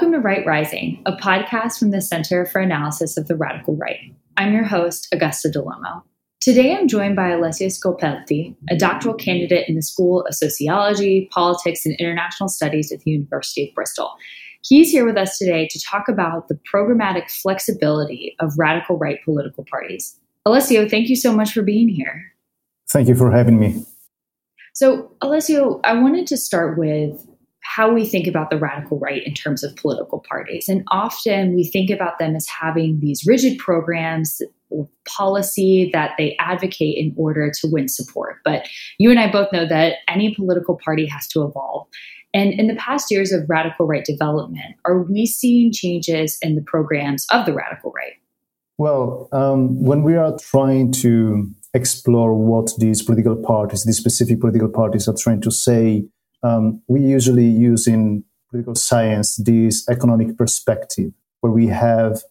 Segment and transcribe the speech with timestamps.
[0.00, 3.98] Welcome to Right Rising, a podcast from the Center for Analysis of the Radical Right.
[4.38, 6.02] I'm your host, Augusta Dell'Omo.
[6.40, 11.84] Today I'm joined by Alessio Scopelliti, a doctoral candidate in the School of Sociology, Politics,
[11.84, 14.14] and International Studies at the University of Bristol.
[14.64, 19.66] He's here with us today to talk about the programmatic flexibility of radical right political
[19.70, 20.18] parties.
[20.46, 22.32] Alessio, thank you so much for being here.
[22.88, 23.84] Thank you for having me.
[24.72, 27.26] So, Alessio, I wanted to start with
[27.62, 30.68] how we think about the radical right in terms of political parties.
[30.68, 36.36] And often we think about them as having these rigid programs or policy that they
[36.38, 38.36] advocate in order to win support.
[38.44, 38.66] But
[38.98, 41.86] you and I both know that any political party has to evolve.
[42.32, 46.62] And in the past years of radical right development, are we seeing changes in the
[46.62, 48.12] programs of the radical right?
[48.78, 54.68] Well, um, when we are trying to explore what these political parties, these specific political
[54.68, 56.04] parties, are trying to say,
[56.42, 62.22] um, we usually use in political science this economic perspective, where we have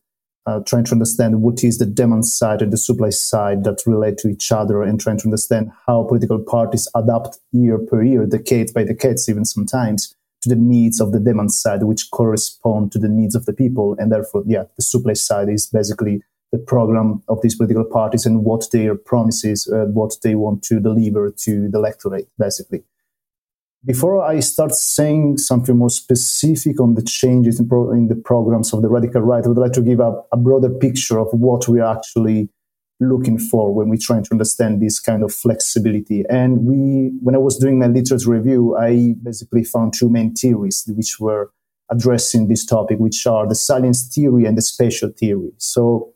[0.46, 4.18] uh, trying to understand what is the demand side and the supply side that relate
[4.18, 8.74] to each other and trying to understand how political parties adapt year per year, decade
[8.74, 13.10] by decade, even sometimes, to the needs of the demand side, which correspond to the
[13.10, 13.96] needs of the people.
[14.00, 18.44] And therefore, yeah, the supply side is basically the program of these political parties and
[18.44, 22.84] what their promises, uh, what they want to deliver to the electorate, basically.
[23.86, 28.74] Before I start saying something more specific on the changes in, pro- in the programs
[28.74, 31.68] of the radical right, I would like to give a, a broader picture of what
[31.70, 32.50] we are actually
[33.00, 36.26] looking for when we're trying to understand this kind of flexibility.
[36.30, 40.84] And we, when I was doing my literature review, I basically found two main theories
[40.94, 41.52] which were
[41.90, 45.52] addressing this topic, which are the salience theory and the spatial theory.
[45.58, 46.14] So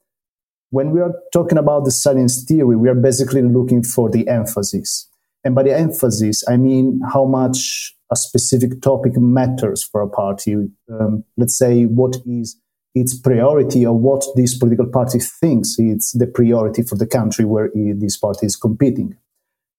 [0.72, 5.08] when we are talking about the salience theory, we are basically looking for the emphasis.
[5.44, 10.56] And by the emphasis, I mean how much a specific topic matters for a party.
[10.90, 12.60] Um, let's say what is
[12.96, 17.72] its priority or what this political party thinks it's the priority for the country where
[17.74, 19.18] this party is competing.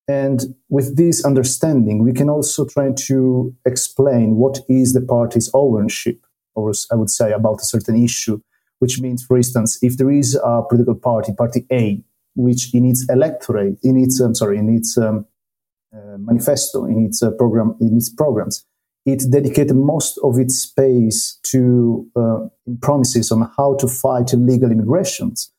[0.09, 6.27] And with this understanding, we can also try to explain what is the party's ownership,
[6.55, 8.41] or I would say, about a certain issue.
[8.81, 12.03] Which means, for instance, if there is a political party, Party A,
[12.35, 15.27] which in its electorate, in its, I'm sorry, in its um,
[16.19, 18.65] manifesto in its uh, program in its programs.
[19.07, 22.39] It dedicated most of its space to uh,
[22.81, 25.53] promises on how to fight illegal immigrations.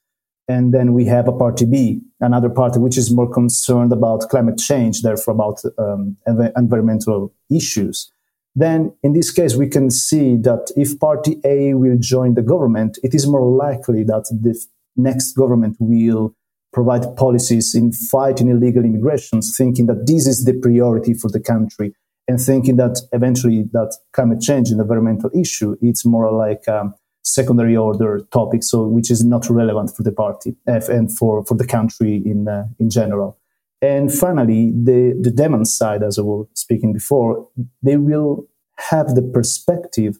[0.48, 4.58] And then we have a party b another party which is more concerned about climate
[4.58, 8.12] change therefore about um, env- environmental issues.
[8.56, 13.00] Then in this case we can see that if party a will join the government
[13.04, 14.56] it is more likely that the
[14.96, 16.36] next government will
[16.76, 21.96] provide policies in fighting illegal immigrations, thinking that this is the priority for the country,
[22.28, 26.94] and thinking that eventually that climate change and environmental issue it's more like a
[27.24, 31.66] secondary order topic, so which is not relevant for the party and for, for the
[31.66, 33.38] country in uh, in general.
[33.82, 37.48] And finally, the the demand side, as I was speaking before,
[37.82, 38.48] they will
[38.92, 40.20] have the perspective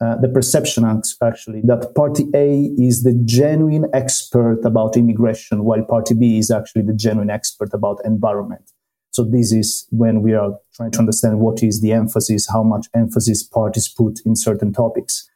[0.00, 0.84] uh, the perception
[1.22, 6.82] actually that party A is the genuine expert about immigration, while party B is actually
[6.82, 8.72] the genuine expert about environment.
[9.10, 12.86] So this is when we are trying to understand what is the emphasis, how much
[12.94, 15.28] emphasis parties put in certain topics.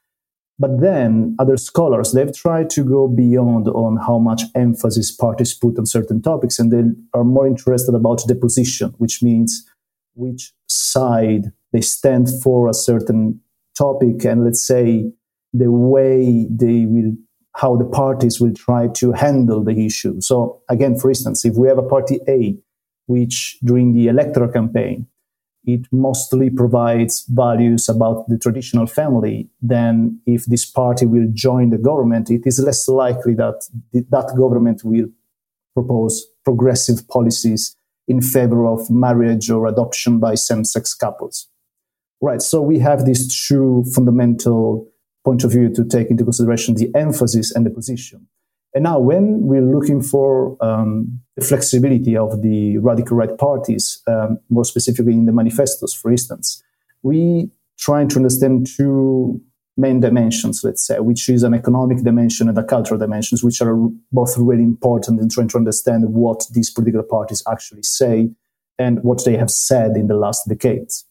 [0.58, 5.78] But then other scholars, they've tried to go beyond on how much emphasis parties put
[5.78, 9.68] on certain topics, and they are more interested about the position, which means
[10.14, 13.40] which side they stand for a certain
[13.76, 15.10] topic and let's say
[15.52, 17.12] the way they will
[17.56, 20.20] how the parties will try to handle the issue.
[20.20, 22.56] So again for instance if we have a party a
[23.06, 25.06] which during the electoral campaign
[25.66, 31.78] it mostly provides values about the traditional family then if this party will join the
[31.78, 35.06] government it is less likely that that government will
[35.74, 37.76] propose progressive policies
[38.06, 41.48] in favor of marriage or adoption by same-sex couples
[42.20, 42.40] Right.
[42.40, 44.88] So we have these two fundamental
[45.24, 48.26] point of view to take into consideration the emphasis and the position.
[48.74, 54.40] And now, when we're looking for um, the flexibility of the radical right parties, um,
[54.50, 56.60] more specifically in the manifestos, for instance,
[57.02, 59.40] we trying to understand two
[59.76, 63.76] main dimensions, let's say, which is an economic dimension and a cultural dimensions, which are
[64.12, 68.30] both really important in trying to understand what these political parties actually say
[68.78, 71.06] and what they have said in the last decades.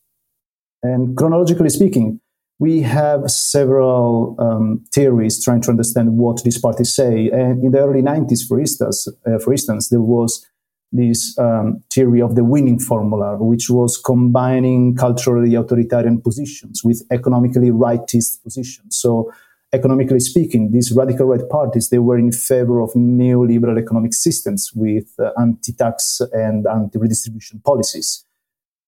[0.83, 2.19] And chronologically speaking,
[2.59, 7.29] we have several um, theories trying to understand what these parties say.
[7.29, 10.45] And in the early 90s, for instance, uh, for instance, there was
[10.91, 17.71] this um, theory of the winning formula, which was combining culturally authoritarian positions with economically
[17.71, 18.95] rightist positions.
[18.95, 19.33] So,
[19.73, 25.11] economically speaking, these radical right parties they were in favor of neoliberal economic systems with
[25.17, 28.23] uh, anti-tax and anti-redistribution policies.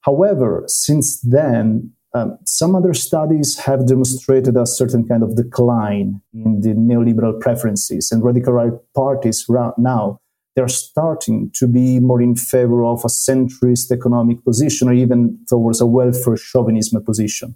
[0.06, 6.62] However, since then, um, some other studies have demonstrated a certain kind of decline in
[6.62, 9.46] the neoliberal preferences, and radical right parties
[9.78, 10.20] now
[10.56, 15.82] they're starting to be more in favor of a centrist economic position, or even towards
[15.82, 17.56] a welfare chauvinism position.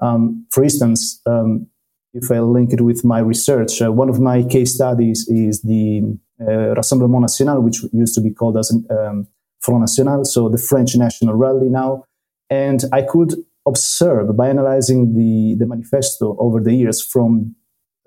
[0.00, 1.66] Um, for instance, um,
[2.14, 6.18] if I link it with my research, uh, one of my case studies is the
[6.40, 9.26] uh, Rassemblement National, which used to be called as um,
[9.60, 12.04] Front National, so the French National Rally now.
[12.50, 13.34] And I could
[13.66, 17.54] observe by analyzing the, the manifesto over the years from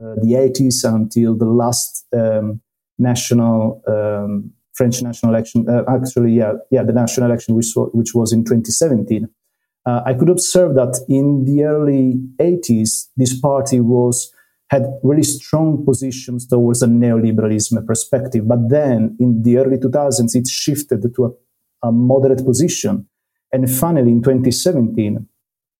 [0.02, 2.62] uh, the 80s until the last um,
[2.98, 5.68] national um, French national election.
[5.70, 9.28] Uh, actually, yeah, yeah, the national election which which was in 2017.
[9.86, 14.32] Uh, I could observe that in the early 80s, this party was
[14.72, 18.48] had really strong positions towards a neoliberalism perspective.
[18.48, 23.06] But then in the early 2000s, it shifted to a, a moderate position.
[23.52, 25.28] And finally, in 2017,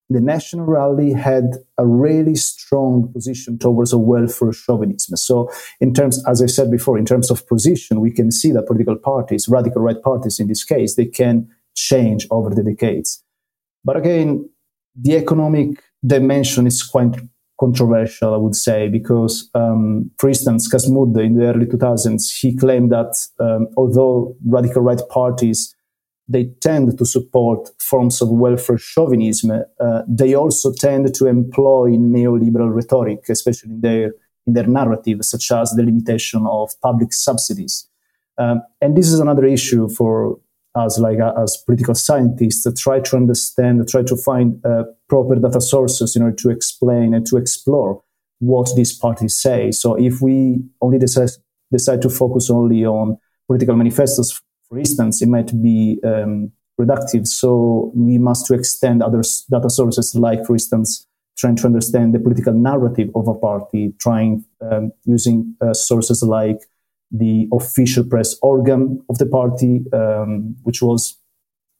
[0.10, 5.16] the National Rally had a really strong position towards a welfare chauvinism.
[5.16, 5.50] So,
[5.80, 8.98] in terms, as I said before, in terms of position, we can see that political
[8.98, 13.24] parties, radical right parties in this case, they can change over the decades.
[13.86, 14.50] But again,
[14.96, 17.16] the economic dimension is quite
[17.62, 22.56] controversial, I would say, because, um, for instance, Cas Mudde in the early 2000s, he
[22.58, 25.76] claimed that um, although radical right parties
[26.32, 29.52] they tend to support forms of welfare chauvinism.
[29.80, 34.14] Uh, they also tend to employ neoliberal rhetoric, especially in their
[34.48, 37.88] in their narrative, such as the limitation of public subsidies.
[38.38, 40.40] Um, and this is another issue for
[40.76, 45.36] us, like uh, as political scientists, to try to understand, try to find uh, proper
[45.36, 48.02] data sources in order to explain and to explore
[48.40, 49.72] what these parties say.
[49.72, 51.30] So if we only decide,
[51.72, 54.42] decide to focus only on political manifestos
[54.72, 57.28] for instance, it might be um, productive.
[57.28, 59.22] So we must to extend other
[59.52, 61.06] data sources, like, for instance,
[61.38, 66.60] trying to understand the political narrative of a party, trying um, using uh, sources like
[67.12, 71.18] the official press organ of the party, um, which was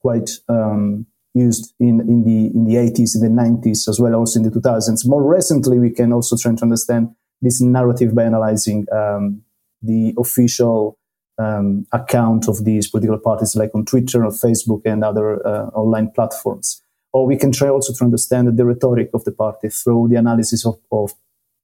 [0.02, 4.40] quite um, used in, in the in the 80s, in the 90s, as well also
[4.40, 5.08] in the 2000s.
[5.08, 7.10] More recently, we can also try to understand
[7.42, 9.42] this narrative by analyzing um,
[9.82, 10.98] the official
[11.38, 16.12] um, account of these political parties, like on Twitter or Facebook and other uh, online
[16.12, 16.82] platforms.
[17.14, 20.66] Or we can try also to understand the rhetoric of the party through the analysis
[20.66, 21.14] of, of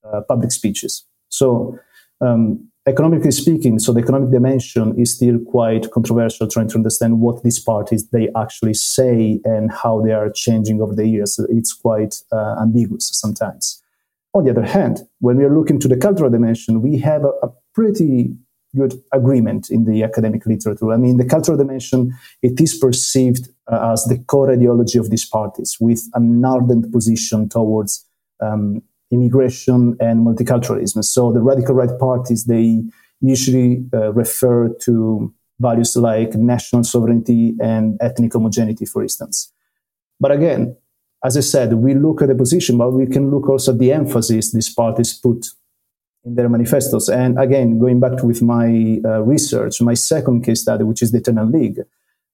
[0.04, 1.06] uh, public speeches.
[1.30, 1.78] So,
[2.22, 7.44] um, economically speaking, so the economic dimension is still quite controversial, trying to understand what
[7.44, 11.39] these parties they actually say and how they are changing over the years.
[11.50, 13.81] It's quite uh, ambiguous sometimes.
[14.34, 17.31] On the other hand, when we are looking to the cultural dimension, we have a,
[17.44, 18.36] a pretty
[18.75, 20.92] good agreement in the academic literature.
[20.92, 25.28] I mean, the cultural dimension, it is perceived uh, as the core ideology of these
[25.28, 28.06] parties with an ardent position towards
[28.42, 28.81] um,
[29.12, 31.04] immigration and multiculturalism.
[31.04, 32.83] So the radical right parties, they
[33.21, 39.51] usually uh, refer to values like national sovereignty and ethnic homogeneity, for instance.
[40.20, 40.77] But again,
[41.24, 43.91] as I said, we look at the position, but we can look also at the
[43.91, 45.48] emphasis these parties put
[46.24, 47.10] in their manifestos.
[47.10, 51.12] And again, going back to with my uh, research, my second case study, which is
[51.12, 51.79] the Eternal League,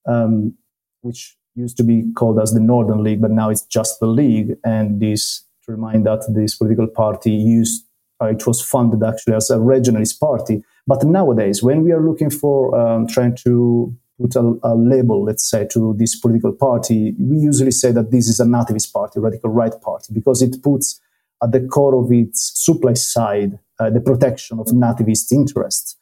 [0.05, 0.55] um,
[1.01, 4.55] which used to be called as the Northern League, but now it's just the League.
[4.65, 7.85] And this to remind that this political party used
[8.21, 10.63] uh, it was funded actually as a regionalist party.
[10.87, 15.49] But nowadays, when we are looking for um, trying to put a, a, label, let's
[15.49, 19.49] say, to this political party, we usually say that this is a nativist party, radical
[19.49, 21.01] right party, because it puts
[21.43, 25.97] at the core of its supply side uh, the protection of nativist interests.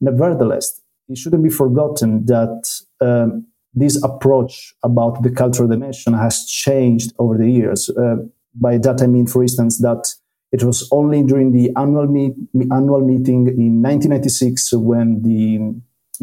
[0.00, 7.12] Nevertheless, it shouldn't be forgotten that um, this approach about the cultural dimension has changed
[7.18, 7.90] over the years.
[7.90, 8.16] Uh,
[8.60, 10.06] by that I mean, for instance, that
[10.52, 12.34] it was only during the annual, meet,
[12.72, 15.74] annual meeting in 1996 when the,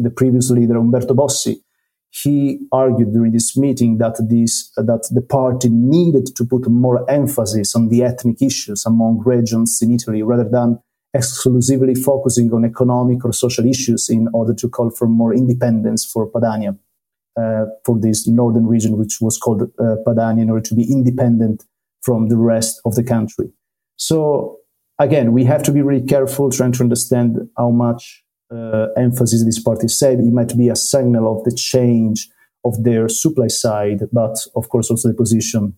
[0.02, 1.56] the previous leader, Umberto Bossi,
[2.10, 7.74] he argued during this meeting that this that the party needed to put more emphasis
[7.74, 10.78] on the ethnic issues among regions in Italy rather than
[11.12, 16.30] exclusively focusing on economic or social issues in order to call for more independence for
[16.30, 16.78] Padania,
[17.36, 21.64] uh, for this northern region, which was called uh, Padania, in order to be independent
[22.04, 23.48] from the rest of the country.
[23.96, 24.58] So
[24.98, 29.62] again, we have to be really careful trying to understand how much uh, emphasis these
[29.62, 32.28] parties said, it might be a signal of the change
[32.64, 35.76] of their supply side, but of course also the position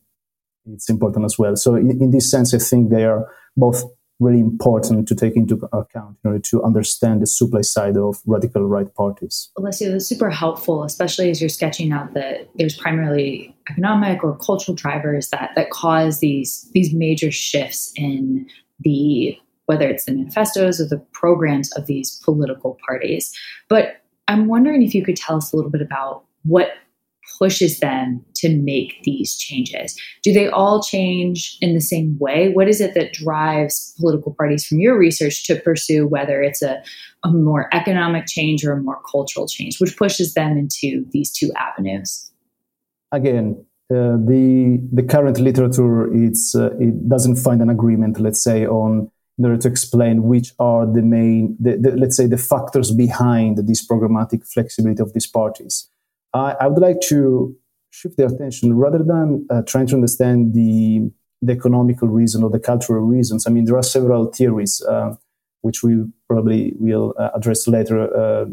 [0.73, 1.57] it's important as well.
[1.57, 3.85] So in, in this sense, I think they are both
[4.19, 8.65] really important to take into account in order to understand the supply side of radical
[8.65, 9.51] right parties.
[9.59, 14.75] Alessio, that's super helpful, especially as you're sketching out that there's primarily economic or cultural
[14.75, 18.47] drivers that that cause these these major shifts in
[18.81, 23.37] the whether it's the manifestos or the programs of these political parties.
[23.69, 26.75] But I'm wondering if you could tell us a little bit about what
[27.39, 30.01] pushes them to make these changes?
[30.23, 32.51] Do they all change in the same way?
[32.51, 36.83] What is it that drives political parties from your research to pursue whether it's a,
[37.25, 41.53] a more economic change or a more cultural change, which pushes them into these two
[41.57, 42.31] avenues?
[43.13, 48.67] Again, uh, the the current literature it's uh, it doesn't find an agreement, let's say,
[48.67, 52.91] on in order to explain which are the main, the, the, let's say, the factors
[52.91, 55.91] behind this programmatic flexibility of these parties.
[56.33, 57.55] I, I would like to
[57.91, 61.11] shift the attention rather than uh, trying to understand the,
[61.43, 63.47] the economical reason or the cultural reasons.
[63.47, 65.17] I mean, there are several theories uh,
[65.61, 68.47] which we probably will uh, address later uh,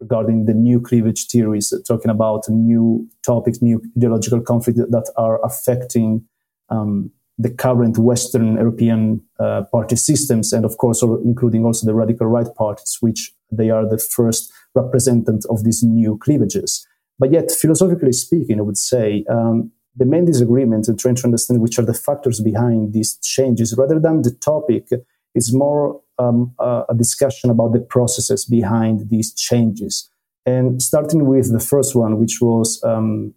[0.00, 6.24] regarding the new cleavage theories, talking about new topics, new ideological conflicts that are affecting
[6.70, 12.26] um, the current Western European uh, party systems, and of course, including also the radical
[12.26, 16.86] right parties, which they are the first representatives of these new cleavages.
[17.18, 21.60] But yet, philosophically speaking, I would say um, the main disagreement in trying to understand
[21.60, 24.88] which are the factors behind these changes, rather than the topic,
[25.34, 30.10] is more um, a discussion about the processes behind these changes.
[30.46, 33.34] And starting with the first one, which was um,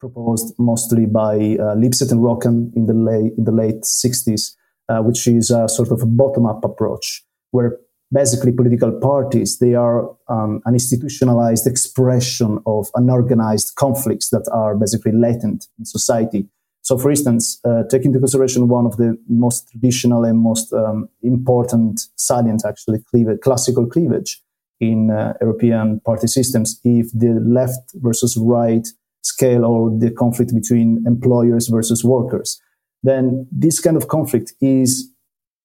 [0.00, 4.56] proposed mostly by uh, Lipset and Rokkan in the late in the late 60s,
[4.88, 7.78] uh, which is a sort of a bottom-up approach, where
[8.12, 15.12] basically political parties they are um, an institutionalized expression of unorganized conflicts that are basically
[15.12, 16.48] latent in society
[16.82, 21.08] so for instance uh, take into consideration one of the most traditional and most um,
[21.22, 24.40] important salient actually cleavage, classical cleavage
[24.80, 28.88] in uh, european party systems if the left versus right
[29.22, 32.60] scale or the conflict between employers versus workers
[33.02, 35.12] then this kind of conflict is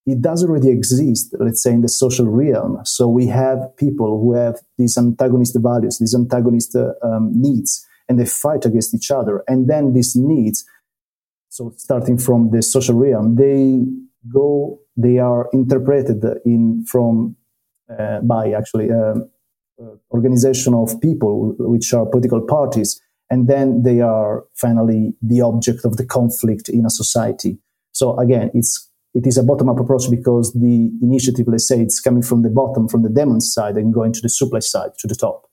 [0.08, 2.80] it does already exist, let's say, in the social realm.
[2.86, 8.18] So we have people who have these antagonist values, these antagonist uh, um, needs, and
[8.18, 9.44] they fight against each other.
[9.50, 10.66] And then these needs,
[11.58, 13.84] so starting from the social realm, they
[14.32, 17.36] go, they are interpreted in from
[17.90, 19.28] uh, by actually um,
[19.82, 25.84] uh, organization of people which are political parties, and then they are finally the object
[25.84, 27.58] of the conflict in a society.
[27.92, 28.72] So again, it's
[29.16, 32.88] it is a bottom-up approach because the initiative, let's say, it's coming from the bottom,
[32.88, 35.50] from the demand side, and going to the supply side, to the top.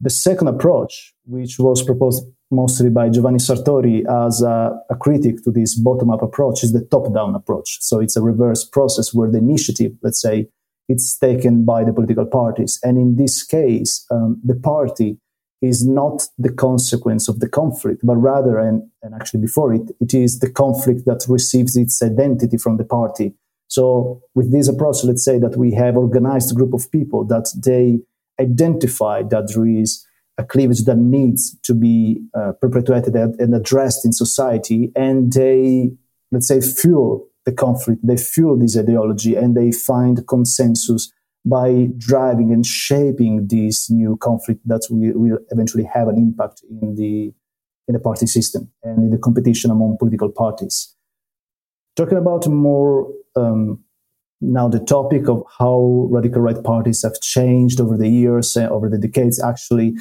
[0.00, 5.50] The second approach, which was proposed mostly by Giovanni Sartori as a, a critic to
[5.50, 7.78] this bottom-up approach, is the top-down approach.
[7.80, 10.48] So it's a reverse process where the initiative, let's say,
[10.88, 15.18] it's taken by the political parties, and in this case, um, the party
[15.62, 20.14] is not the consequence of the conflict, but rather, and, and actually before it, it
[20.14, 23.34] is the conflict that receives its identity from the party.
[23.68, 28.00] So with this approach, let's say that we have organized group of people that they
[28.42, 30.04] identify that there is
[30.40, 35.90] a cleavage that needs to be uh, perpetuated and addressed in society, and they,
[36.32, 41.12] let's say, fuel the conflict, they fuel this ideology, and they find consensus
[41.44, 46.94] by driving and shaping this new conflict that will, will eventually have an impact in
[46.96, 47.32] the
[47.88, 50.94] in the party system and in the competition among political parties.
[51.96, 53.82] Talking about more um,
[54.40, 58.88] now the topic of how radical right parties have changed over the years, uh, over
[58.88, 59.96] the decades, actually,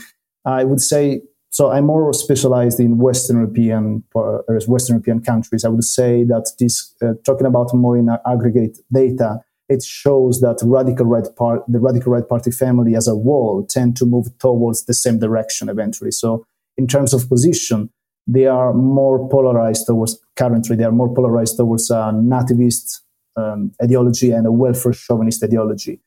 [0.45, 1.71] I would say so.
[1.71, 5.65] I'm more specialized in Western European, uh, Western European countries.
[5.65, 10.59] I would say that this, uh, talking about more in aggregate data, it shows that
[10.63, 14.85] radical right part, the radical right party family as a whole tend to move towards
[14.85, 16.11] the same direction eventually.
[16.11, 16.45] So
[16.77, 17.89] in terms of position,
[18.25, 22.99] they are more polarized towards currently they are more polarized towards a nativist
[23.35, 25.99] um, ideology and a welfare chauvinist ideology.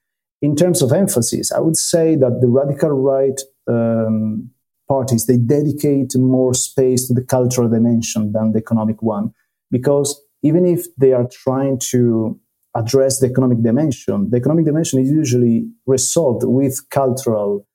[0.43, 4.51] In terms of emphasis, I would say that the radical right um,
[4.89, 9.33] parties they dedicate more space to the cultural dimension than the economic one,
[9.71, 12.39] because even if they are trying to
[12.75, 17.67] address the economic dimension, the economic dimension is usually resolved with cultural,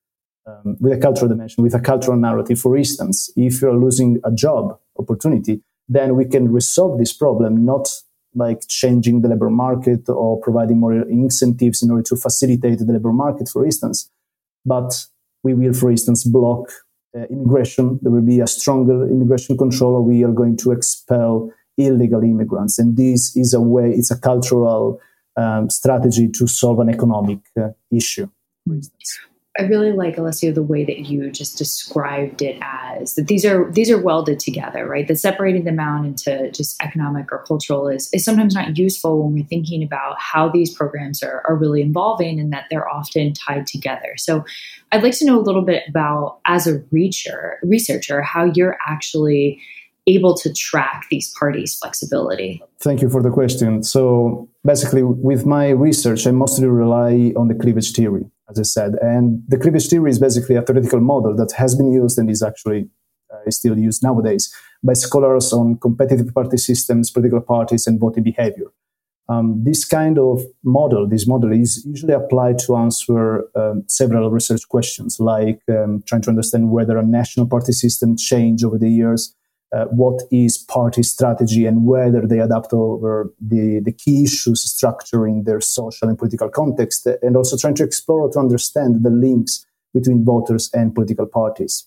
[0.46, 2.60] um, with a cultural dimension, with a cultural narrative.
[2.60, 7.88] For instance, if you're losing a job opportunity, then we can resolve this problem not
[8.36, 13.12] like changing the labor market or providing more incentives in order to facilitate the labor
[13.12, 14.10] market, for instance.
[14.66, 15.06] But
[15.44, 16.70] we will, for instance, block
[17.16, 18.00] uh, immigration.
[18.02, 22.80] There will be a stronger immigration control, or we are going to expel illegal immigrants.
[22.80, 25.00] And this is a way, it's a cultural
[25.36, 28.28] um, strategy to solve an economic uh, issue,
[28.66, 29.20] for instance.
[29.60, 33.72] I really like Alessio the way that you just described it as that these are
[33.72, 35.08] these are welded together, right?
[35.08, 39.34] That separating them out into just economic or cultural is, is sometimes not useful when
[39.34, 43.66] we're thinking about how these programs are, are really involving and that they're often tied
[43.66, 44.14] together.
[44.18, 44.46] So
[44.92, 49.62] I'd like to know a little bit about as a reacher, researcher, how you're actually
[50.08, 52.64] able to track these parties' flexibility?
[52.80, 53.84] Thank you for the question.
[53.84, 58.96] So basically, with my research, I mostly rely on the cleavage theory, as I said.
[59.02, 62.42] And the cleavage theory is basically a theoretical model that has been used and is
[62.42, 62.90] actually
[63.34, 68.24] uh, is still used nowadays by scholars on competitive party systems, political parties, and voting
[68.24, 68.68] behavior.
[69.30, 74.68] Um, this kind of model, this model is usually applied to answer um, several research
[74.70, 79.36] questions, like um, trying to understand whether a national party system changed over the years,
[79.76, 85.46] uh, what is party strategy and whether they adapt over the, the key issues structuring
[85.46, 90.24] their social and political context, and also trying to explore to understand the links between
[90.24, 91.86] voters and political parties.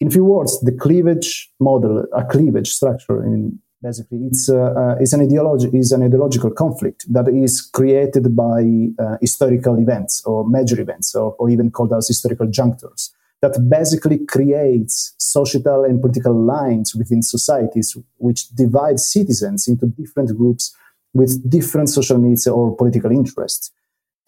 [0.00, 4.96] In few words, the cleavage model, a cleavage structure, I mean, basically, it's, uh, uh,
[5.00, 10.46] is, an ideology, is an ideological conflict that is created by uh, historical events or
[10.46, 13.12] major events, or, or even called as historical junctures
[13.46, 20.74] that basically creates societal and political lines within societies which divide citizens into different groups
[21.14, 23.70] with different social needs or political interests.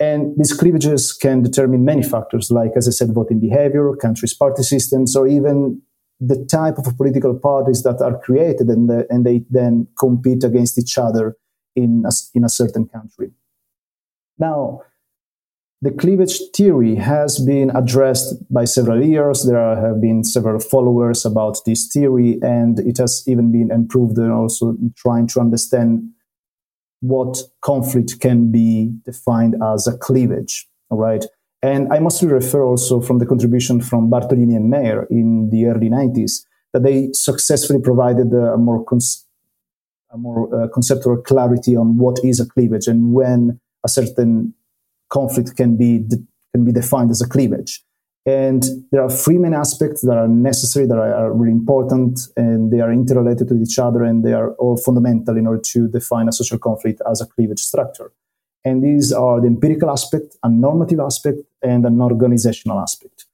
[0.00, 4.62] And these cleavages can determine many factors, like, as I said, voting behavior, countries' party
[4.62, 5.82] systems, or even
[6.20, 10.78] the type of political parties that are created and, the, and they then compete against
[10.78, 11.36] each other
[11.74, 13.30] in a, in a certain country.
[14.38, 14.82] Now,
[15.80, 19.44] the cleavage theory has been addressed by several years.
[19.44, 24.32] There have been several followers about this theory, and it has even been improved and
[24.32, 26.10] also trying to understand
[27.00, 30.68] what conflict can be defined as a cleavage.
[30.90, 31.24] All right.
[31.62, 35.88] And I mostly refer also from the contribution from Bartolini and Mair in the early
[35.88, 39.26] 90s that they successfully provided a more, cons-
[40.10, 44.54] a more uh, conceptual clarity on what is a cleavage and when a certain
[45.10, 46.22] conflict can be de-
[46.54, 47.82] can be defined as a cleavage.
[48.26, 52.70] And there are three main aspects that are necessary, that are, are, really important, and
[52.70, 56.28] they are interrelated to each other, and they are all fundamental in order to define
[56.28, 58.12] a social conflict as a cleavage structure.
[58.64, 63.24] And these are the empirical aspect, a normative aspect, and an organizational aspect.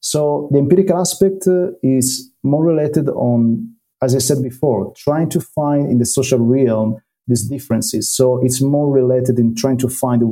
[0.00, 5.40] So the empirical aspect uh, is more related on, as I said before, trying to
[5.40, 8.10] find in the social realm these differences.
[8.10, 10.22] So it's more related in trying to find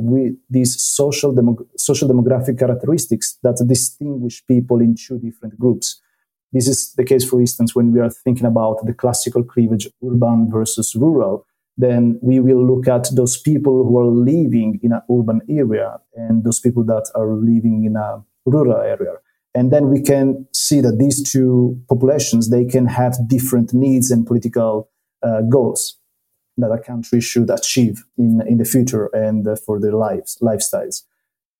[0.49, 6.01] these social, demo- social demographic characteristics that distinguish people in two different groups.
[6.51, 10.49] This is the case, for instance, when we are thinking about the classical cleavage urban
[10.51, 11.45] versus rural.
[11.79, 16.43] Then we will look at those people who are living in an urban area and
[16.43, 19.13] those people that are living in a rural area.
[19.53, 24.25] And then we can see that these two populations, they can have different needs and
[24.25, 24.89] political
[25.21, 25.99] uh, goals
[26.57, 31.03] that a country should achieve in, in the future and for their lives, lifestyles.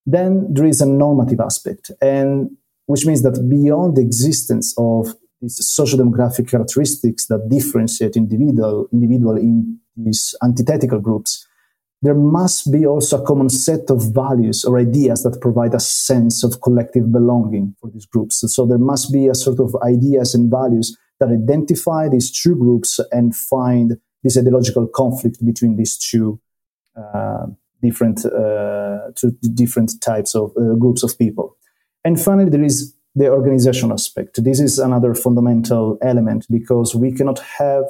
[0.06, 2.52] Then there is a normative aspect, and
[2.86, 9.38] which means that beyond the existence of these social demographic characteristics that differentiate individual, individual
[9.38, 11.46] in these antithetical groups,
[12.02, 16.44] there must be also a common set of values or ideas that provide a sense
[16.44, 18.44] of collective belonging for these groups.
[18.54, 23.00] So there must be a sort of ideas and values that identify these two groups
[23.12, 26.40] and find this ideological conflict between these two
[26.98, 27.46] uh,
[27.82, 31.56] different uh, two different types of uh, groups of people.
[32.04, 34.44] And finally, there is the organizational aspect.
[34.44, 37.86] This is another fundamental element because we cannot have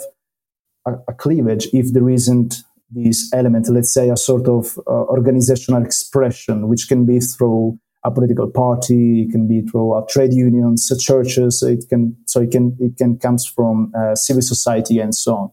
[0.86, 5.84] a, a cleavage if there isn't this element, let's say a sort of uh, organizational
[5.84, 10.90] expression, which can be through a political party, it can be through a trade unions,
[11.00, 15.36] churches, it can, so it can, it can comes from uh, civil society and so
[15.36, 15.52] on.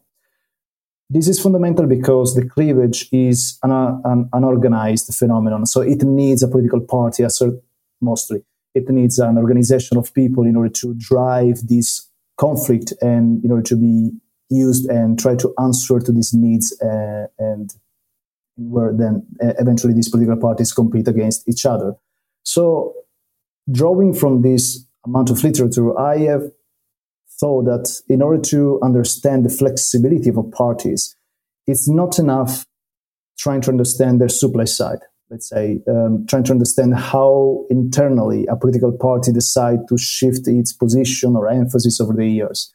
[1.14, 4.28] This is fundamental because the cleavage is an, an
[5.14, 5.64] phenomenon.
[5.64, 7.22] So it needs a political party,
[8.00, 8.42] mostly.
[8.74, 13.62] It needs an organization of people in order to drive this conflict and in order
[13.62, 14.10] to be
[14.50, 17.72] used and try to answer to these needs uh, and
[18.56, 21.94] where then uh, eventually these political parties compete against each other.
[22.42, 22.92] So
[23.70, 26.50] drawing from this amount of literature, I have
[27.44, 31.14] thought that in order to understand the flexibility of parties,
[31.66, 32.64] it's not enough
[33.38, 35.00] trying to understand their supply side.
[35.28, 40.72] Let's say um, trying to understand how internally a political party decide to shift its
[40.72, 42.72] position or emphasis over the years.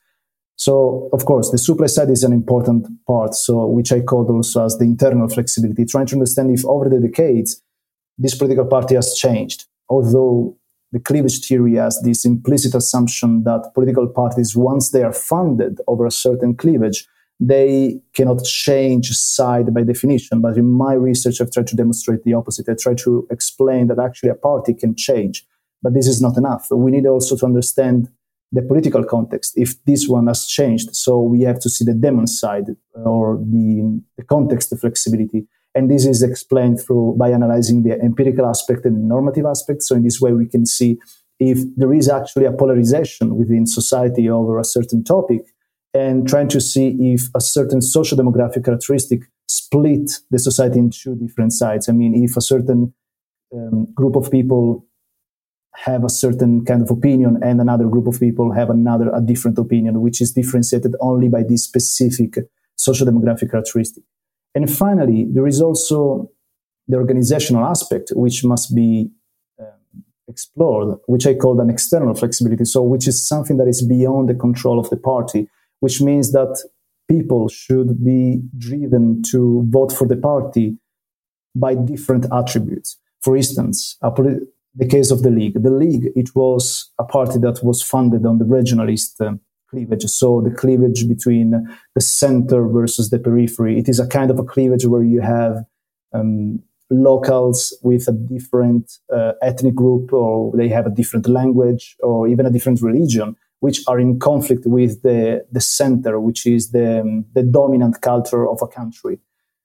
[0.56, 3.34] So, of course, the supply side is an important part.
[3.34, 7.00] So, which I called also as the internal flexibility, trying to understand if over the
[7.00, 7.60] decades
[8.20, 9.66] this political party has changed.
[9.88, 10.59] Although
[10.92, 16.06] the cleavage theory has this implicit assumption that political parties, once they are funded over
[16.06, 17.08] a certain cleavage,
[17.40, 20.42] they cannot change side by definition.
[20.42, 22.68] But in my research, I've tried to demonstrate the opposite.
[22.68, 25.46] I try to explain that actually a party can change,
[25.82, 26.68] but this is not enough.
[26.72, 28.10] We need also to understand
[28.52, 30.96] the political context if this one has changed.
[30.96, 35.48] So we have to see the demand side uh, or the, the context of flexibility.
[35.76, 39.84] And this is explained through by analyzing the empirical aspect and normative aspect.
[39.84, 40.98] So in this way, we can see
[41.40, 45.42] if there is actually a polarization within society over a certain topic
[45.94, 51.54] and trying to see if a certain social demographic characteristic split the society into different
[51.54, 51.88] sides.
[51.88, 52.94] I mean, if a certain
[53.54, 54.86] um, group of people
[55.76, 59.58] have a certain kind of opinion and another group of people have another a different
[59.58, 62.38] opinion which is differentiated only by this specific
[62.76, 64.04] social demographic characteristic
[64.56, 66.30] and finally there is also
[66.88, 69.10] the organizational aspect which must be
[69.60, 74.30] um, explored which i call an external flexibility so which is something that is beyond
[74.30, 75.48] the control of the party
[75.80, 76.62] which means that
[77.10, 80.78] people should be driven to vote for the party
[81.56, 85.62] by different attributes for instance, the case of the League.
[85.62, 89.34] The League, it was a party that was funded on the regionalist uh,
[89.70, 90.04] cleavage.
[90.04, 91.52] So the cleavage between
[91.96, 93.78] the center versus the periphery.
[93.80, 95.64] It is a kind of a cleavage where you have
[96.14, 102.28] um, locals with a different uh, ethnic group or they have a different language or
[102.28, 107.02] even a different religion which are in conflict with the, the center which is the,
[107.02, 109.20] um, the dominant culture of a country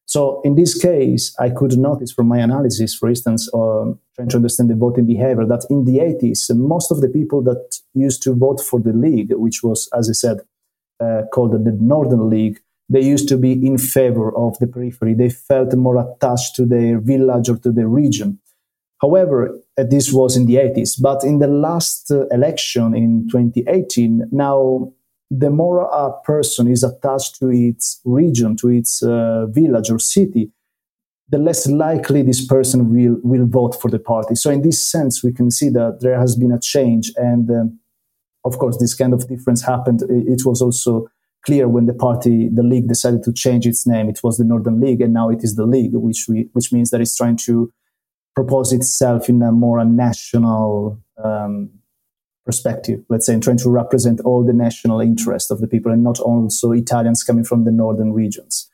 [0.06, 4.36] so in this case, I could notice from my analysis, for instance, uh, trying to
[4.36, 8.34] understand the voting behavior, that in the 80s, most of the people that used to
[8.34, 10.38] vote for the league, which was, as I said,
[11.00, 15.14] uh, called the Northern League, they used to be in favor of the periphery.
[15.14, 18.38] They felt more attached to their village or to their region.
[19.00, 21.00] However, uh, this was in the 80s.
[21.00, 24.92] But in the last uh, election in 2018, now
[25.38, 30.50] the more a person is attached to its region, to its uh, village or city,
[31.28, 34.34] the less likely this person will, will vote for the party.
[34.34, 37.12] So, in this sense, we can see that there has been a change.
[37.16, 37.80] And um,
[38.44, 40.02] of course, this kind of difference happened.
[40.08, 41.08] It was also
[41.44, 44.08] clear when the party, the league, decided to change its name.
[44.08, 46.90] It was the Northern League, and now it is the League, which, we, which means
[46.90, 47.72] that it's trying to
[48.34, 51.70] propose itself in a more national um,
[52.44, 56.02] perspective, let's say, and trying to represent all the national interest of the people and
[56.02, 58.70] not also Italians coming from the northern regions.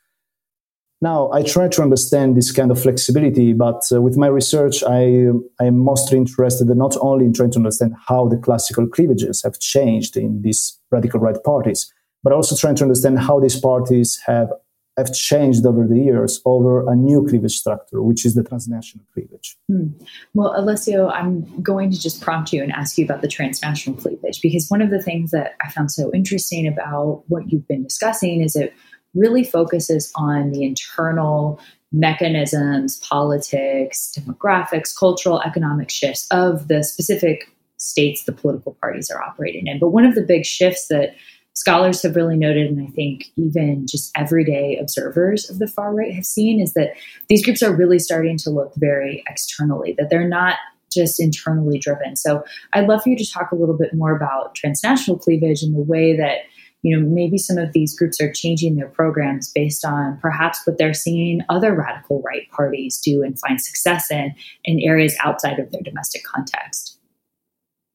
[1.03, 5.29] Now, I try to understand this kind of flexibility, but uh, with my research, I,
[5.59, 9.41] I am mostly interested in not only in trying to understand how the classical cleavages
[9.41, 11.91] have changed in these radical right parties,
[12.23, 14.51] but also trying to understand how these parties have
[14.97, 19.57] have changed over the years over a new cleavage structure, which is the transnational cleavage.
[19.67, 19.87] Hmm.
[20.33, 24.41] Well, Alessio, I'm going to just prompt you and ask you about the transnational cleavage
[24.41, 28.41] because one of the things that I found so interesting about what you've been discussing
[28.41, 28.73] is it
[29.13, 31.59] really focuses on the internal
[31.91, 39.67] mechanisms, politics, demographics, cultural, economic shifts of the specific states the political parties are operating
[39.67, 39.79] in.
[39.79, 41.15] But one of the big shifts that
[41.53, 46.13] scholars have really noted, and I think even just everyday observers of the far right
[46.13, 46.93] have seen, is that
[47.29, 50.55] these groups are really starting to look very externally, that they're not
[50.91, 52.15] just internally driven.
[52.15, 55.73] So I'd love for you to talk a little bit more about transnational cleavage and
[55.73, 56.39] the way that
[56.81, 60.77] you know maybe some of these groups are changing their programs based on perhaps what
[60.77, 64.33] they're seeing other radical right parties do and find success in
[64.65, 66.97] in areas outside of their domestic context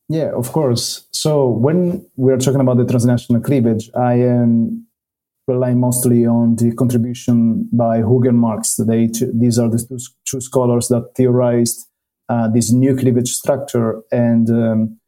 [0.08, 1.06] yeah, of course.
[1.12, 4.86] So when we're talking about the transnational cleavage, I am
[5.48, 8.76] relying mostly on the contribution by Hooghe and Marks.
[8.76, 11.86] They, these are the two, two scholars that theorized
[12.28, 14.02] uh, this new cleavage structure.
[14.12, 15.00] And um,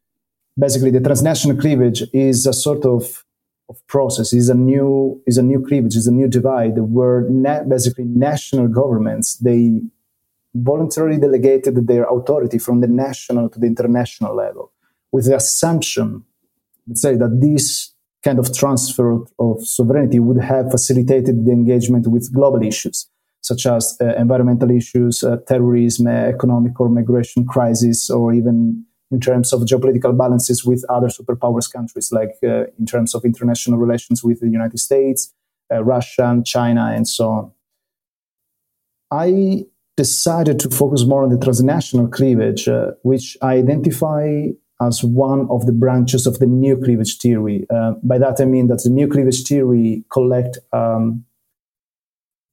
[0.57, 3.23] basically, the transnational cleavage is a sort of,
[3.69, 7.63] of process, is a new is a new cleavage, is a new divide where na-
[7.63, 9.81] basically national governments they
[10.55, 14.71] voluntarily delegated their authority from the national to the international level
[15.11, 16.23] with the assumption,
[16.87, 17.93] let's say, that this
[18.23, 23.07] kind of transfer of sovereignty would have facilitated the engagement with global issues,
[23.41, 29.19] such as uh, environmental issues, uh, terrorism, uh, economic or migration crisis, or even in
[29.19, 34.23] terms of geopolitical balances with other superpowers countries, like uh, in terms of international relations
[34.23, 35.33] with the United States,
[35.73, 37.51] uh, Russia and China and so on.
[39.11, 39.65] I
[39.97, 44.49] decided to focus more on the transnational cleavage, uh, which I identify
[44.81, 47.65] as one of the branches of the new cleavage theory.
[47.69, 51.25] Uh, by that I mean that the new cleavage theory collect, um,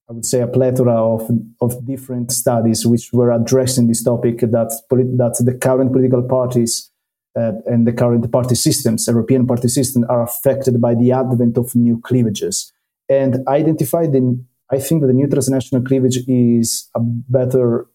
[0.09, 4.71] I would say, a plethora of, of different studies which were addressing this topic that,
[4.91, 6.91] that the current political parties
[7.37, 11.75] uh, and the current party systems, European party systems, are affected by the advent of
[11.77, 12.73] new cleavages.
[13.09, 17.87] And I identified the, I think that the new transnational cleavage is a better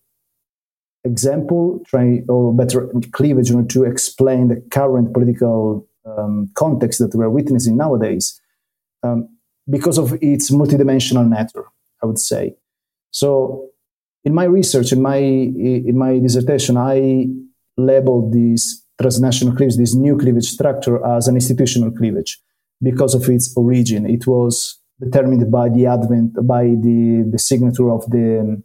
[1.03, 7.15] example, try or better cleavage in order to explain the current political um, context that
[7.15, 8.39] we're witnessing nowadays,
[9.03, 9.29] um,
[9.69, 11.65] because of its multidimensional nature,
[12.01, 12.55] I would say.
[13.11, 13.69] So,
[14.23, 17.27] in my research, in my in my dissertation, I
[17.77, 22.39] labeled this transnational cleavage, this new cleavage structure, as an institutional cleavage
[22.81, 24.09] because of its origin.
[24.09, 28.61] It was determined by the advent, by the, the signature of the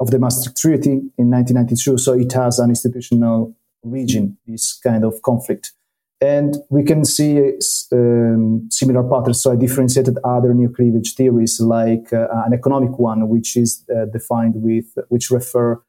[0.00, 1.98] of the Maastricht Treaty in 1992.
[1.98, 5.72] So it has an institutional origin, this kind of conflict.
[6.20, 7.52] And we can see
[7.92, 9.42] um, similar patterns.
[9.42, 14.06] So I differentiated other new cleavage theories, like uh, an economic one, which is uh,
[14.06, 15.82] defined with, which refer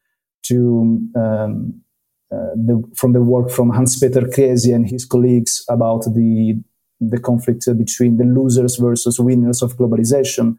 [0.44, 1.82] to um,
[2.30, 6.62] uh, the, from the work from Hanspeter Kriesi and his colleagues about the
[7.00, 10.58] the conflict between the losers versus winners of globalization.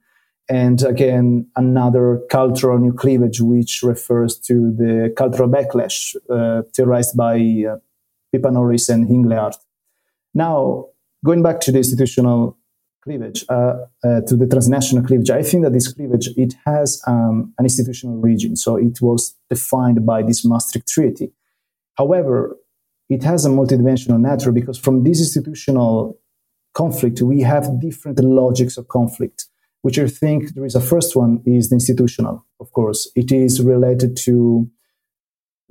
[0.48, 7.64] And again, another cultural new cleavage, which refers to the cultural backlash uh, theorized by
[7.68, 7.76] uh,
[8.32, 9.52] Pippa Norris and Hingle
[10.34, 10.86] Now,
[11.24, 12.56] going back to the institutional
[13.02, 17.52] cleavage, uh, uh, to the transnational cleavage, I think that this cleavage, it has um,
[17.58, 18.56] an institutional origin.
[18.56, 21.32] So it was defined by this Maastricht Treaty.
[21.96, 22.56] However,
[23.10, 26.18] it has a multidimensional nature because from this institutional
[26.74, 29.46] conflict, we have different logics of conflict
[29.82, 33.10] which I think there is a first one is the institutional, of course.
[33.14, 34.68] It is related to,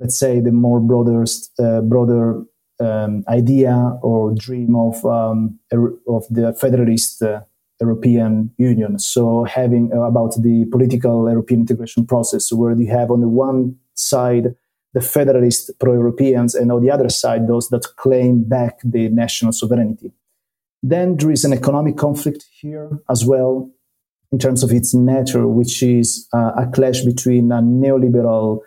[0.00, 1.24] let's say, the more broader,
[1.58, 2.42] uh, broader
[2.80, 5.58] um, idea or dream of, um,
[6.06, 7.40] of the federalist uh,
[7.80, 8.98] European Union.
[8.98, 13.76] So having uh, about the political European integration process, where you have on the one
[13.94, 14.54] side
[14.94, 20.12] the federalist pro-Europeans, and on the other side those that claim back the national sovereignty.
[20.82, 23.70] Then there is an economic conflict here as well,
[24.32, 28.60] in terms of its nature, which is uh, a clash between a neoliberal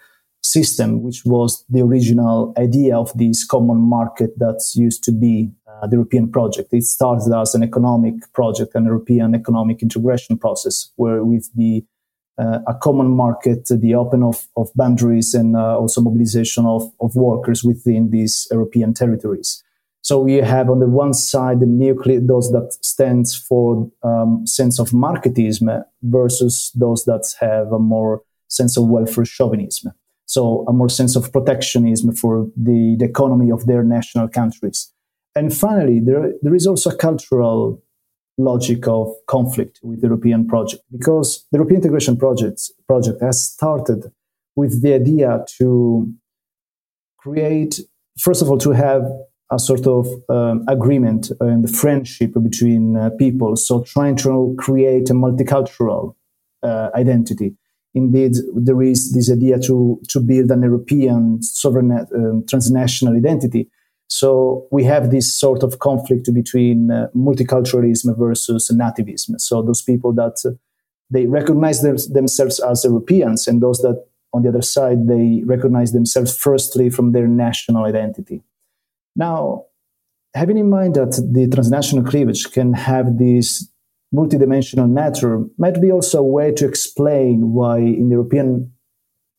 [0.43, 5.85] system, which was the original idea of this common market that used to be uh,
[5.87, 6.73] the European project.
[6.73, 11.85] It started as an economic project, an European economic integration process, where with the
[12.39, 17.13] uh, a common market, the open of, of boundaries, and uh, also mobilization of, of
[17.15, 19.63] workers within these European territories.
[20.03, 24.79] So we have on the one side the nuclear, those that stands for um, sense
[24.79, 29.93] of marketism versus those that have a more sense of welfare chauvinism.
[30.25, 34.91] So a more sense of protectionism for the, the economy of their national countries.
[35.35, 37.81] And finally, there, there is also a cultural
[38.37, 44.11] logic of conflict with the European project because the European integration project, project has started
[44.55, 46.11] with the idea to
[47.17, 47.79] create,
[48.19, 49.03] first of all, to have
[49.51, 53.55] a sort of um, agreement and friendship between uh, people.
[53.57, 56.15] So trying to create a multicultural
[56.63, 57.55] uh, identity.
[57.93, 63.69] Indeed, there is this idea to, to build an European sovereign um, transnational identity.
[64.07, 69.39] So we have this sort of conflict between uh, multiculturalism versus nativism.
[69.39, 70.51] So those people that uh,
[71.09, 75.91] they recognize them, themselves as Europeans, and those that on the other side they recognize
[75.91, 78.41] themselves firstly from their national identity.
[79.15, 79.65] Now,
[80.33, 83.67] having in mind that the transnational cleavage can have this
[84.13, 88.71] multidimensional nature might be also a way to explain why in European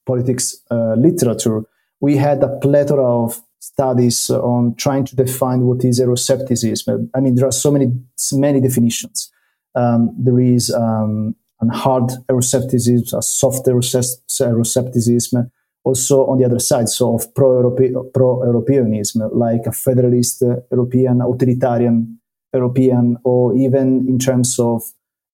[0.07, 1.63] politics uh, literature
[2.01, 7.09] we had a plethora of studies on trying to define what is Euroscepticism.
[7.15, 7.93] I mean, there are so many,
[8.33, 9.31] many definitions.
[9.77, 15.51] Um, there is um, a hard Euroscepticism, a soft Euroscepticism,
[15.85, 22.19] also on the other side, so of pro-Europeanism, like a federalist uh, European, authoritarian
[22.55, 24.83] European, or even in terms of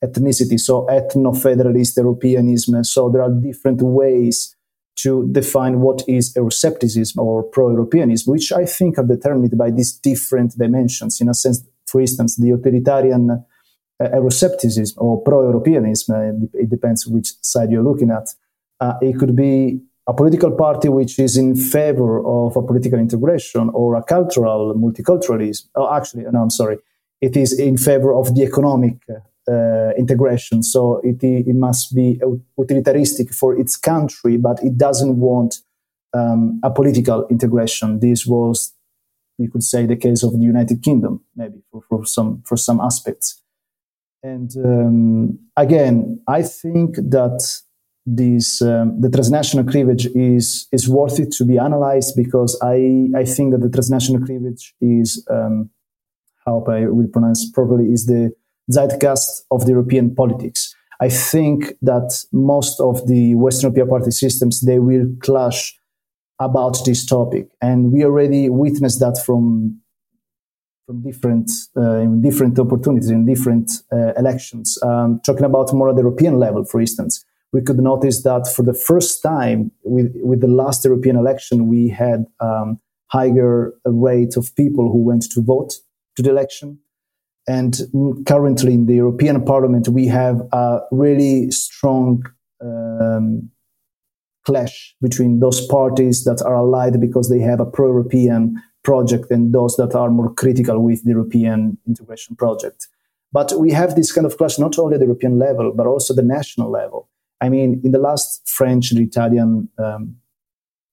[0.05, 2.85] ethnicity, so ethno-federalist Europeanism.
[2.85, 4.55] So there are different ways
[5.01, 10.57] to define what is Euroscepticism or pro-Europeanism, which I think are determined by these different
[10.57, 11.21] dimensions.
[11.21, 17.33] In a sense, for instance, the authoritarian uh, Euroscepticism or pro-Europeanism, uh, it depends which
[17.43, 18.29] side you're looking at.
[18.81, 23.69] Uh, it could be a political party which is in favor of a political integration
[23.75, 25.69] or a cultural multiculturalism.
[25.75, 26.79] Oh, actually, no, I'm sorry.
[27.21, 30.63] It is in favor of the economic uh, integration.
[30.63, 32.21] So it, it must be
[32.59, 35.57] utilitaristic for its country, but it doesn't want
[36.15, 38.01] um, a political integration.
[38.01, 38.75] This was,
[39.37, 42.81] you could say, the case of the United Kingdom, maybe for, for some for some
[42.81, 43.43] aspects.
[44.23, 47.61] And um, again, I think that
[48.17, 53.25] this um, the transnational cleavage is is worth it to be analyzed because I I
[53.25, 55.71] think that the transnational cleavage is um,
[56.47, 58.33] how I will pronounce properly is the
[58.71, 60.75] zeitgeist of the European politics.
[61.01, 65.79] I think that most of the Western European party systems they will clash
[66.41, 69.81] about this topic, and we already witnessed that from
[70.87, 74.79] from different uh, in different opportunities in different uh, elections.
[74.83, 78.63] Um, talking about more at the European level, for instance, we could notice that for
[78.63, 82.79] the first time with with the last European election, we had um,
[83.11, 85.75] higher rate of people who went to vote
[86.17, 86.79] to the election.
[87.47, 87.81] And
[88.27, 92.23] currently in the European Parliament, we have a really strong
[92.63, 93.51] um,
[94.45, 99.77] clash between those parties that are allied because they have a pro-European project and those
[99.77, 102.89] that are more critical with the European integration project.
[103.33, 106.15] But we have this kind of clash not only at the European level, but also
[106.15, 107.09] the national level.
[107.41, 110.17] I mean, in the last French and Italian um,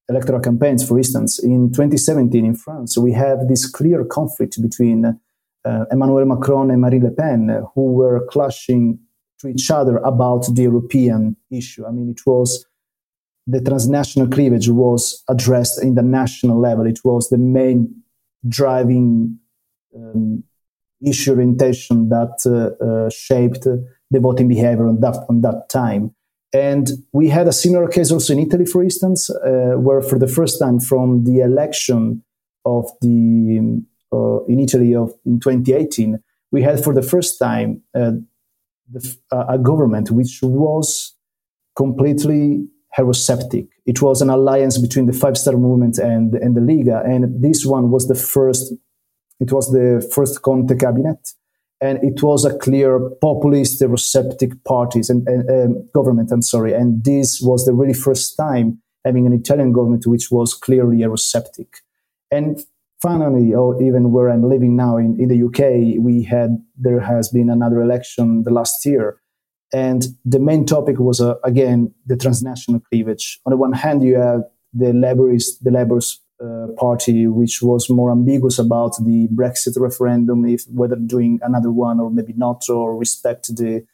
[0.09, 5.19] electoral campaigns, for instance, in 2017 in France, we have this clear conflict between
[5.65, 8.99] uh, Emmanuel Macron and Marine Le Pen, uh, who were clashing
[9.39, 11.85] to each other about the European issue.
[11.85, 12.65] I mean, it was
[13.47, 16.85] the transnational cleavage was addressed in the national level.
[16.85, 18.03] It was the main
[18.47, 19.39] driving
[19.95, 20.43] um,
[21.05, 26.13] issue orientation that uh, uh, shaped the voting behavior on that on that time.
[26.55, 30.27] And we had a similar case also in Italy, for instance, uh, where for the
[30.27, 32.23] first time from the election
[32.63, 36.17] of the uh, in Italy of in 2018,
[36.53, 38.11] we had for the first time uh,
[38.89, 41.13] the, uh, a government which was
[41.75, 42.65] completely
[42.97, 43.67] Eurosceptic.
[43.85, 47.65] It was an alliance between the Five Star Movement and and the Lega, and this
[47.65, 48.73] one was the first.
[49.41, 51.19] It was the first Conte cabinet,
[51.81, 56.31] and it was a clear populist Eurosceptic parties and, and um, government.
[56.31, 60.53] I'm sorry, and this was the really first time having an Italian government which was
[60.53, 61.67] clearly Eurosceptic.
[62.31, 62.59] And
[63.01, 67.29] finally, or even where I'm living now in, in the UK, we had there has
[67.29, 69.19] been another election the last year,
[69.73, 73.39] and the main topic was uh, again the transnational cleavage.
[73.45, 78.11] On the one hand, you have the Labourist, the Labour's uh, party, which was more
[78.11, 83.47] ambiguous about the Brexit referendum, if whether doing another one or maybe not, or respect
[83.55, 83.85] the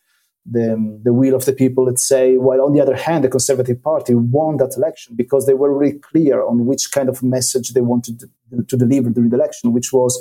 [0.45, 2.37] the, the will of the people, let's say.
[2.37, 5.99] While on the other hand, the Conservative Party won that election because they were really
[5.99, 9.93] clear on which kind of message they wanted to, to deliver during the election, which
[9.93, 10.19] was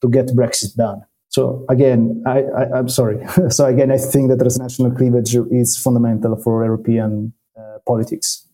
[0.00, 1.02] to get Brexit done.
[1.28, 3.18] So again, I, I, am sorry.
[3.50, 8.47] so again, I think that transnational cleavage is fundamental for European uh, politics.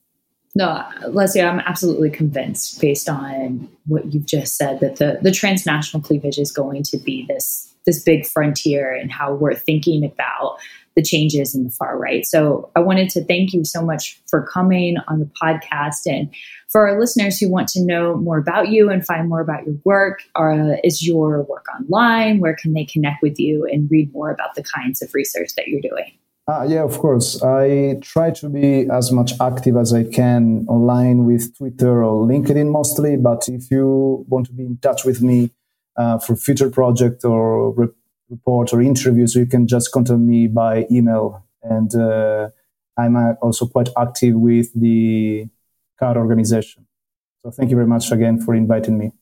[0.56, 6.00] No, Leslie, I'm absolutely convinced based on what you've just said that the, the transnational
[6.00, 10.56] cleavage is going to be this this big frontier and how we're thinking about
[10.96, 12.24] the changes in the far right.
[12.24, 16.06] So I wanted to thank you so much for coming on the podcast.
[16.06, 16.32] And
[16.70, 19.76] for our listeners who want to know more about you and find more about your
[19.84, 22.38] work, uh, is your work online?
[22.38, 25.66] Where can they connect with you and read more about the kinds of research that
[25.66, 26.12] you're doing?
[26.46, 27.42] Uh, yeah, of course.
[27.42, 32.70] I try to be as much active as I can online with Twitter or LinkedIn
[32.70, 33.16] mostly.
[33.16, 35.52] But if you want to be in touch with me
[35.96, 37.88] uh, for future project or re-
[38.28, 41.42] report or interviews, you can just contact me by email.
[41.62, 42.50] And uh,
[42.98, 45.48] I'm uh, also quite active with the
[45.98, 46.86] CARR organization.
[47.42, 49.12] So thank you very much again for inviting me.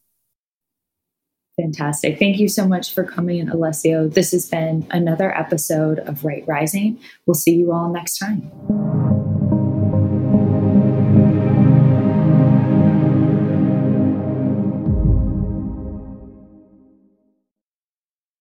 [1.61, 2.19] Fantastic.
[2.19, 4.09] Thank you so much for coming, Alessio.
[4.09, 6.99] This has been another episode of Right Rising.
[7.27, 9.02] We'll see you all next time.